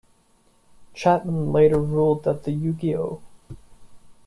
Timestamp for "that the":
2.23-2.51